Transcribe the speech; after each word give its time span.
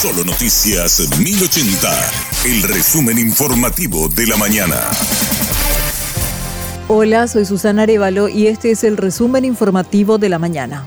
Solo 0.00 0.22
Noticias 0.24 1.10
1080, 1.18 1.90
el 2.44 2.62
resumen 2.62 3.18
informativo 3.18 4.08
de 4.08 4.28
la 4.28 4.36
mañana. 4.36 4.76
Hola, 6.86 7.26
soy 7.26 7.44
Susana 7.44 7.82
Arevalo 7.82 8.28
y 8.28 8.46
este 8.46 8.70
es 8.70 8.84
el 8.84 8.96
resumen 8.96 9.44
informativo 9.44 10.16
de 10.18 10.28
la 10.28 10.38
mañana. 10.38 10.86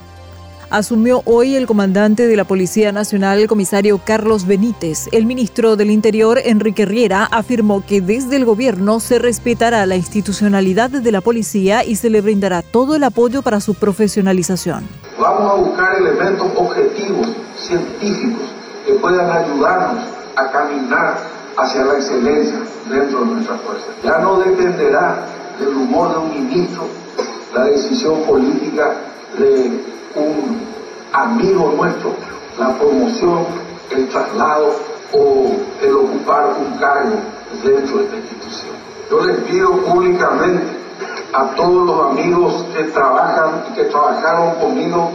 Asumió 0.69 1.23
hoy 1.25 1.55
el 1.55 1.67
comandante 1.67 2.25
de 2.25 2.37
la 2.37 2.45
Policía 2.45 2.93
Nacional, 2.93 3.41
el 3.41 3.49
comisario 3.49 3.97
Carlos 3.97 4.47
Benítez. 4.47 5.09
El 5.11 5.25
ministro 5.25 5.75
del 5.75 5.91
Interior, 5.91 6.39
Enrique 6.41 6.85
Riera, 6.85 7.25
afirmó 7.25 7.85
que 7.85 7.99
desde 7.99 8.37
el 8.37 8.45
gobierno 8.45 9.01
se 9.01 9.19
respetará 9.19 9.85
la 9.85 9.97
institucionalidad 9.97 10.89
de 10.89 11.11
la 11.11 11.19
policía 11.19 11.83
y 11.83 11.97
se 11.97 12.09
le 12.09 12.21
brindará 12.21 12.61
todo 12.61 12.95
el 12.95 13.03
apoyo 13.03 13.41
para 13.41 13.59
su 13.59 13.73
profesionalización. 13.73 14.87
Vamos 15.19 15.51
a 15.51 15.55
buscar 15.55 15.97
elementos 15.97 16.47
objetivos, 16.55 17.27
científicos, 17.67 18.60
puedan 18.93 19.29
ayudarnos 19.29 20.03
a 20.35 20.51
caminar 20.51 21.17
hacia 21.57 21.85
la 21.85 21.93
excelencia 21.95 22.59
dentro 22.89 23.21
de 23.21 23.25
nuestras 23.25 23.61
fuerzas. 23.61 23.89
Ya 24.03 24.17
no 24.19 24.37
dependerá 24.39 25.25
del 25.59 25.75
humor 25.75 26.11
de 26.11 26.17
un 26.17 26.29
ministro 26.31 26.83
la 27.53 27.65
decisión 27.65 28.21
política 28.23 28.93
de 29.37 29.83
un 30.15 30.59
amigo 31.11 31.73
nuestro, 31.75 32.13
la 32.57 32.77
promoción, 32.77 33.45
el 33.89 34.07
traslado 34.07 34.75
o 35.13 35.51
el 35.81 35.93
ocupar 35.93 36.55
un 36.57 36.77
cargo 36.77 37.17
dentro 37.63 37.97
de 37.97 38.03
esta 38.05 38.17
institución. 38.17 38.75
Yo 39.09 39.21
les 39.25 39.37
pido 39.41 39.71
públicamente 39.81 40.63
a 41.33 41.45
todos 41.55 41.85
los 41.85 42.11
amigos 42.11 42.65
que 42.73 42.83
trabajan 42.85 43.63
y 43.69 43.75
que 43.75 43.83
trabajaron 43.85 44.55
conmigo 44.55 45.11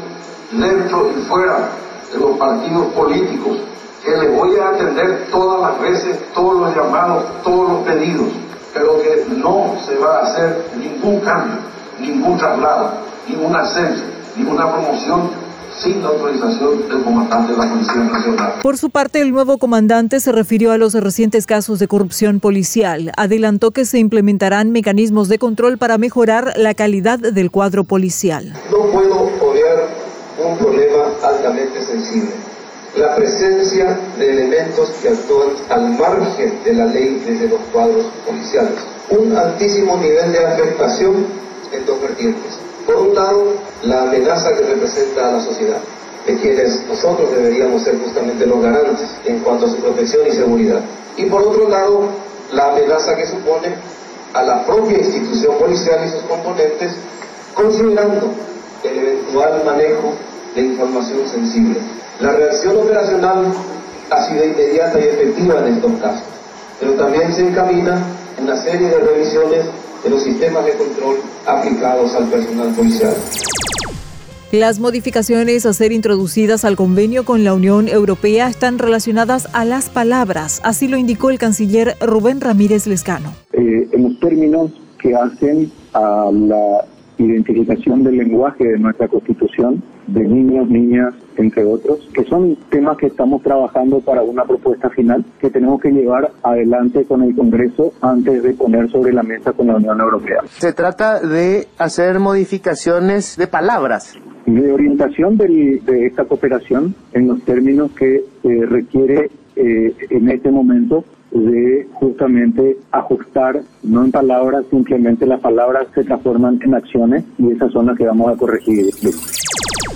dentro 0.53 1.11
y 1.11 1.23
fuera 1.23 1.71
de 2.13 2.21
los 2.21 2.37
partidos 2.39 2.87
políticos, 2.95 3.59
que 4.05 4.17
les 4.17 4.37
voy 4.37 4.57
a 4.57 4.69
atender 4.69 5.27
todas 5.31 5.61
las 5.61 5.81
veces, 5.81 6.19
todos 6.33 6.61
los 6.61 6.77
llamados, 6.77 7.25
todos 7.43 7.73
los 7.73 7.83
pedidos, 7.83 8.29
pero 8.73 9.01
que 9.01 9.25
no 9.37 9.75
se 9.85 9.97
va 9.97 10.19
a 10.19 10.23
hacer 10.23 10.71
ningún 10.77 11.21
cambio, 11.21 11.57
ningún 11.99 12.37
traslado, 12.39 12.93
ningún 13.29 13.57
ascenso, 13.57 14.05
ninguna 14.37 14.73
promoción 14.73 15.47
sin 15.79 16.03
la 16.03 16.09
autorización 16.09 16.89
del 16.89 17.03
comandante 17.03 17.53
de 17.53 17.59
la 17.59 17.69
Policía 17.69 17.97
Nacional. 17.97 18.53
Por 18.63 18.79
su 18.79 18.91
parte, 18.91 19.21
el 19.21 19.31
nuevo 19.31 19.59
comandante 19.59 20.21
se 20.21 20.33
refirió 20.33 20.73
a 20.73 20.79
los 20.79 20.95
recientes 20.95 21.47
casos 21.47 21.79
de 21.79 21.89
corrupción 21.89 22.41
policial. 22.41 23.13
Adelantó 23.17 23.73
que 23.73 23.85
se 23.85 23.99
implementarán 23.99 24.73
mecanismos 24.73 25.29
de 25.29 25.39
control 25.39 25.79
para 25.79 25.99
mejorar 25.99 26.55
la 26.57 26.75
calidad 26.75 27.19
del 27.19 27.51
cuadro 27.51 27.85
policial. 27.85 28.55
No 28.71 28.91
puedo 28.91 29.21
obviar 29.43 29.89
un 30.43 30.57
problema 30.59 31.05
altamente 31.23 31.83
La 32.97 33.15
presencia 33.15 33.99
de 34.19 34.31
elementos 34.31 34.91
que 35.03 35.09
actúan 35.11 35.51
al 35.69 35.91
margen 35.99 36.59
de 36.65 36.73
la 36.73 36.87
ley 36.87 37.23
desde 37.27 37.49
los 37.49 37.61
cuadros 37.73 38.07
policiales. 38.27 38.79
Un 39.11 39.37
altísimo 39.37 39.97
nivel 39.99 40.33
de 40.33 40.47
afectación 40.47 41.27
en 41.73 41.85
dos 41.85 42.01
vertientes 42.01 42.59
por 42.87 42.97
un 42.97 43.15
lado, 43.15 43.55
la 43.83 44.03
amenaza 44.03 44.55
que 44.55 44.63
representa 44.63 45.29
a 45.29 45.33
la 45.33 45.41
sociedad, 45.41 45.79
de 46.25 46.37
quienes 46.37 46.87
nosotros 46.87 47.33
deberíamos 47.33 47.83
ser 47.83 47.99
justamente 47.99 48.47
los 48.47 48.63
garantes 48.63 49.09
en 49.25 49.41
cuanto 49.41 49.67
a 49.67 49.71
su 49.71 49.77
protección 49.77 50.27
y 50.27 50.31
seguridad. 50.31 50.81
Y 51.17 51.25
por 51.25 51.43
otro 51.43 51.69
lado, 51.69 52.05
la 52.53 52.71
amenaza 52.71 53.17
que 53.17 53.27
supone 53.27 53.75
a 54.33 54.43
la 54.43 54.65
propia 54.65 54.99
institución 54.99 55.59
policial 55.59 56.01
y 56.07 56.11
sus 56.11 56.23
componentes, 56.23 56.93
considerando 57.55 58.31
el 58.85 58.99
eventual 58.99 59.63
manejo 59.65 60.13
de 60.57 60.63
información 60.63 61.29
sensible. 61.29 61.79
La 62.21 62.33
reacción 62.33 62.77
operacional 62.79 63.53
ha 64.11 64.29
sido 64.29 64.45
inmediata 64.45 64.99
y 64.99 65.05
efectiva 65.05 65.61
en 65.61 65.75
estos 65.75 65.93
casos, 66.01 66.27
pero 66.81 66.95
también 66.95 67.33
se 67.33 67.47
encamina 67.47 68.03
una 68.43 68.57
serie 68.57 68.89
de 68.89 68.99
revisiones 68.99 69.67
de 70.03 70.11
los 70.11 70.23
sistemas 70.23 70.65
de 70.65 70.73
control 70.73 71.17
aplicados 71.47 72.15
al 72.15 72.25
personal 72.25 72.69
policial. 72.75 73.15
Las 74.53 74.79
modificaciones 74.79 75.67
a 75.67 75.73
ser 75.73 75.93
introducidas 75.93 76.65
al 76.65 76.77
convenio 76.77 77.25
con 77.25 77.43
la 77.45 77.53
Unión 77.53 77.89
Europea 77.89 78.49
están 78.49 78.79
relacionadas 78.79 79.49
a 79.53 79.65
las 79.65 79.91
palabras, 79.91 80.61
así 80.65 80.89
lo 80.89 80.97
indicó 80.97 81.31
el 81.31 81.39
canciller 81.39 81.97
Rubén 82.01 82.41
Ramírez 82.41 82.87
Lescano. 82.87 83.35
Eh, 83.53 83.89
en 83.93 84.03
los 84.05 84.21
términos 84.21 84.71
que 84.99 85.15
hacen 85.15 85.71
a 85.93 86.31
la 86.33 86.85
identificación 87.19 88.03
del 88.05 88.17
lenguaje 88.17 88.65
de 88.65 88.79
nuestra 88.79 89.09
Constitución, 89.09 89.83
de 90.07 90.23
niños, 90.23 90.69
niñas, 90.69 91.15
entre 91.37 91.65
otros, 91.65 92.09
que 92.15 92.25
son 92.25 92.57
temas 92.71 92.97
que 92.97 93.07
estamos 93.07 93.43
trabajando 93.43 94.01
para 94.01 94.23
una 94.23 94.45
propuesta 94.45 94.91
final 94.91 95.25
que 95.41 95.51
tenemos 95.51 95.81
que 95.81 95.91
llevar 95.91 96.31
adelante 96.43 97.05
con 97.05 97.23
el 97.23 97.35
Congreso 97.35 97.93
antes 98.01 98.43
de 98.43 98.55
poner 98.55 98.91
sobre 98.91 99.13
la 99.13 99.23
mesa 99.23 99.53
con 99.53 99.67
la 99.67 99.77
Unión 99.77 100.01
Europea. 100.01 100.43
Se 100.47 100.73
trata 100.73 101.21
de 101.21 101.67
hacer 101.79 102.19
modificaciones 102.19 103.37
de 103.37 103.47
palabras. 103.47 104.19
De 104.47 104.73
orientación 104.73 105.37
de 105.37 106.07
esta 106.07 106.25
cooperación 106.25 106.95
en 107.13 107.27
los 107.27 107.43
términos 107.43 107.91
que 107.93 108.17
eh, 108.17 108.67
requiere 108.67 109.31
eh, 109.57 109.95
en 110.11 110.29
este 110.29 110.51
momento 110.51 111.05
de 111.39 111.87
justamente 111.95 112.79
ajustar, 112.93 113.63
no 113.83 114.05
en 114.05 114.13
palabras, 114.13 114.65
simplemente 114.71 115.27
las 115.27 115.41
palabras 115.41 115.87
se 115.95 116.05
transforman 116.05 116.61
en 116.63 116.75
acciones 116.75 117.25
y 117.39 117.51
esas 117.51 117.73
son 117.73 117.87
las 117.87 117.97
que 117.97 118.07
vamos 118.07 118.33
a 118.33 118.37
corregir. 118.37 118.87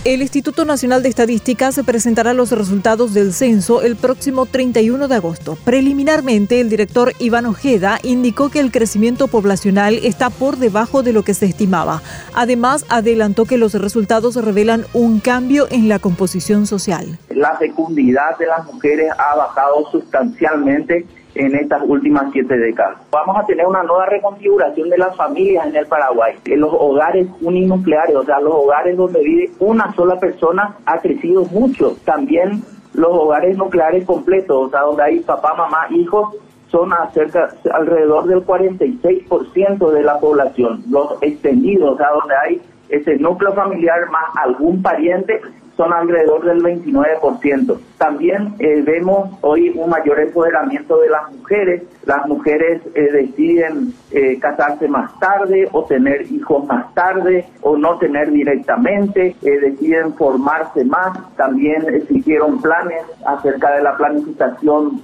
El 0.02 0.22
Instituto 0.22 0.64
Nacional 0.64 1.02
de 1.02 1.10
Estadística 1.10 1.72
se 1.72 1.84
presentará 1.84 2.32
los 2.32 2.52
resultados 2.52 3.12
del 3.12 3.34
censo 3.34 3.82
el 3.82 3.96
próximo 3.96 4.46
31 4.46 5.08
de 5.08 5.14
agosto. 5.14 5.58
Preliminarmente, 5.62 6.58
el 6.58 6.70
director 6.70 7.12
Iván 7.18 7.44
Ojeda 7.44 7.98
indicó 8.02 8.48
que 8.48 8.60
el 8.60 8.72
crecimiento 8.72 9.28
poblacional 9.28 9.98
está 10.02 10.30
por 10.30 10.56
debajo 10.56 11.02
de 11.02 11.12
lo 11.12 11.22
que 11.22 11.34
se 11.34 11.44
estimaba. 11.44 12.00
Además, 12.34 12.86
adelantó 12.88 13.44
que 13.44 13.58
los 13.58 13.74
resultados 13.74 14.36
revelan 14.36 14.86
un 14.94 15.20
cambio 15.20 15.66
en 15.70 15.90
la 15.90 15.98
composición 15.98 16.66
social. 16.66 17.18
La 17.28 17.58
fecundidad 17.58 18.38
de 18.38 18.46
las 18.46 18.64
mujeres 18.72 19.12
ha 19.18 19.36
bajado 19.36 19.90
sustancialmente 19.92 21.04
en 21.34 21.54
estas 21.54 21.82
últimas 21.86 22.30
siete 22.32 22.56
décadas. 22.56 22.98
Vamos 23.10 23.36
a 23.36 23.46
tener 23.46 23.66
una 23.66 23.82
nueva 23.82 24.06
reconfiguración 24.06 24.90
de 24.90 24.98
las 24.98 25.14
familias 25.16 25.66
en 25.66 25.76
el 25.76 25.86
Paraguay. 25.86 26.34
En 26.44 26.60
los 26.60 26.72
hogares 26.72 27.26
uninucleares, 27.40 28.16
o 28.16 28.24
sea, 28.24 28.40
los 28.40 28.54
hogares 28.54 28.96
donde 28.96 29.20
vive 29.20 29.50
una 29.60 29.92
sola 29.94 30.18
persona, 30.18 30.76
ha 30.86 30.98
crecido 30.98 31.44
mucho. 31.44 31.96
También 32.04 32.62
los 32.94 33.10
hogares 33.12 33.56
nucleares 33.56 34.04
completos, 34.04 34.66
o 34.66 34.70
sea, 34.70 34.80
donde 34.80 35.02
hay 35.02 35.20
papá, 35.20 35.54
mamá, 35.54 35.86
hijos, 35.90 36.34
son 36.70 36.92
acerca, 36.92 37.48
alrededor 37.72 38.26
del 38.26 38.44
46% 38.44 39.90
de 39.90 40.02
la 40.02 40.18
población. 40.18 40.82
Los 40.88 41.20
extendidos, 41.20 41.94
o 41.94 41.96
sea, 41.96 42.10
donde 42.10 42.34
hay 42.36 42.62
ese 42.88 43.16
núcleo 43.16 43.52
familiar 43.54 44.08
más 44.10 44.24
algún 44.36 44.82
pariente, 44.82 45.40
son 45.76 45.92
alrededor 45.92 46.44
del 46.44 46.62
29%. 46.62 47.78
También 48.00 48.54
eh, 48.60 48.80
vemos 48.80 49.28
hoy 49.42 49.74
un 49.76 49.90
mayor 49.90 50.18
empoderamiento 50.20 50.98
de 51.00 51.10
las 51.10 51.30
mujeres. 51.32 51.82
Las 52.06 52.26
mujeres 52.26 52.80
eh, 52.94 53.12
deciden 53.12 53.92
eh, 54.10 54.38
casarse 54.40 54.88
más 54.88 55.20
tarde 55.20 55.68
o 55.72 55.84
tener 55.84 56.22
hijos 56.32 56.64
más 56.64 56.94
tarde 56.94 57.44
o 57.60 57.76
no 57.76 57.98
tener 57.98 58.30
directamente, 58.30 59.36
deciden 59.42 60.14
formarse 60.14 60.82
más. 60.86 61.10
También 61.36 61.94
exigieron 61.94 62.62
planes 62.62 63.02
acerca 63.26 63.72
de 63.72 63.82
la 63.82 63.94
planificación 63.98 65.02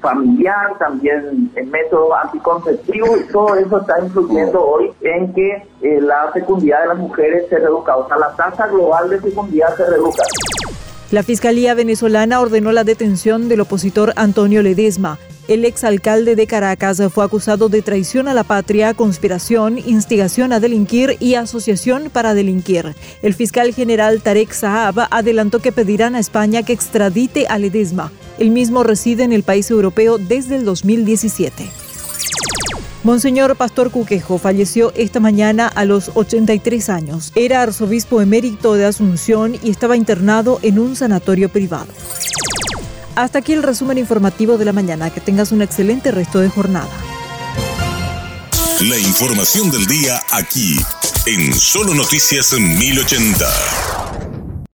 familiar, 0.00 0.78
también 0.78 1.50
métodos 1.66 2.12
anticonceptivos 2.22 3.22
y 3.22 3.32
todo 3.32 3.56
eso 3.56 3.80
está 3.80 3.94
influyendo 4.04 4.64
hoy 4.64 4.92
en 5.00 5.32
que 5.32 5.66
la 6.00 6.30
fecundidad 6.32 6.82
de 6.82 6.88
las 6.88 6.98
mujeres 6.98 7.48
se 7.48 7.58
reduzca. 7.58 7.96
O 7.96 8.06
sea, 8.06 8.18
la 8.18 8.36
tasa 8.36 8.68
global 8.68 9.10
de 9.10 9.18
fecundidad 9.18 9.74
se 9.74 9.84
reduzca. 9.90 10.22
La 11.10 11.24
Fiscalía 11.24 11.74
venezolana 11.74 12.40
ordenó 12.40 12.70
la 12.70 12.84
detención 12.84 13.48
del 13.48 13.62
opositor 13.62 14.12
Antonio 14.14 14.62
Ledesma. 14.62 15.18
El 15.48 15.64
exalcalde 15.64 16.36
de 16.36 16.46
Caracas 16.46 17.02
fue 17.12 17.24
acusado 17.24 17.68
de 17.68 17.82
traición 17.82 18.28
a 18.28 18.34
la 18.34 18.44
patria, 18.44 18.94
conspiración, 18.94 19.78
instigación 19.78 20.52
a 20.52 20.60
delinquir 20.60 21.16
y 21.18 21.34
asociación 21.34 22.10
para 22.12 22.32
delinquir. 22.32 22.94
El 23.22 23.34
fiscal 23.34 23.74
general 23.74 24.22
Tarek 24.22 24.52
Saab 24.52 25.08
adelantó 25.10 25.58
que 25.58 25.72
pedirán 25.72 26.14
a 26.14 26.20
España 26.20 26.62
que 26.62 26.72
extradite 26.72 27.48
a 27.48 27.58
Ledesma. 27.58 28.12
El 28.38 28.50
mismo 28.50 28.84
reside 28.84 29.24
en 29.24 29.32
el 29.32 29.42
país 29.42 29.68
europeo 29.68 30.16
desde 30.16 30.54
el 30.54 30.64
2017. 30.64 31.79
Monseñor 33.02 33.56
Pastor 33.56 33.90
Cuquejo 33.90 34.38
falleció 34.38 34.92
esta 34.94 35.20
mañana 35.20 35.68
a 35.68 35.86
los 35.86 36.10
83 36.14 36.90
años. 36.90 37.32
Era 37.34 37.62
arzobispo 37.62 38.20
emérito 38.20 38.74
de 38.74 38.84
Asunción 38.84 39.56
y 39.62 39.70
estaba 39.70 39.96
internado 39.96 40.58
en 40.62 40.78
un 40.78 40.96
sanatorio 40.96 41.48
privado. 41.48 41.88
Hasta 43.14 43.38
aquí 43.38 43.54
el 43.54 43.62
resumen 43.62 43.96
informativo 43.96 44.58
de 44.58 44.66
la 44.66 44.72
mañana. 44.72 45.10
Que 45.10 45.20
tengas 45.20 45.50
un 45.50 45.62
excelente 45.62 46.10
resto 46.10 46.40
de 46.40 46.50
jornada. 46.50 46.88
La 48.80 48.98
información 48.98 49.70
del 49.70 49.86
día 49.86 50.20
aquí, 50.30 50.78
en 51.26 51.52
Solo 51.54 51.94
Noticias 51.94 52.52
1080. 52.52 53.99